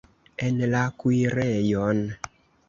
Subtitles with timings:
[0.45, 2.03] En la kuirejon!